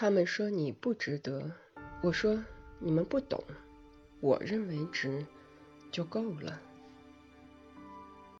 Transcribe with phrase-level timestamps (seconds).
[0.00, 1.50] 他们说你不值得
[2.04, 2.40] 我说
[2.78, 3.42] 你们不懂
[4.20, 5.26] 我认为值
[5.90, 6.62] 就够了。